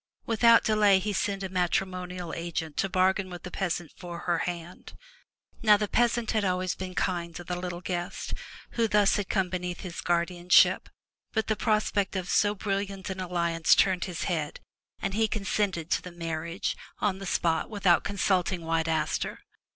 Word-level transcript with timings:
Without 0.25 0.63
delay 0.63 0.97
he 0.97 1.13
sent 1.13 1.43
a 1.43 1.49
matrimonial 1.49 2.33
agent 2.33 2.75
to 2.77 2.89
bargain 2.89 3.29
with 3.29 3.43
the 3.43 3.51
peasant 3.51 3.91
for 3.95 4.17
her 4.21 4.39
hand. 4.39 4.93
Now 5.61 5.77
the 5.77 5.87
peasant 5.87 6.31
had 6.31 6.41
been 6.41 6.49
always 6.49 6.75
kind 6.95 7.35
to 7.35 7.43
the 7.43 7.55
little 7.55 7.81
guest 7.81 8.33
who 8.71 8.87
thus 8.87 9.17
had 9.17 9.29
come 9.29 9.49
beneath 9.51 9.81
his 9.81 10.01
guardianship, 10.01 10.89
but 11.33 11.45
the 11.45 11.55
prospect 11.55 12.15
of 12.15 12.31
so 12.31 12.55
brilliant 12.55 13.11
an 13.11 13.19
alliance 13.19 13.75
turned 13.75 14.05
his 14.05 14.23
head, 14.23 14.59
and 15.03 15.13
he 15.13 15.27
consented 15.27 15.91
to 15.91 16.01
the 16.01 16.11
marriage 16.11 16.75
on 16.99 17.19
the 17.19 17.27
spot, 17.27 17.69
without 17.69 18.03
consulting 18.03 18.65
White 18.65 18.87
Aster. 18.87 19.41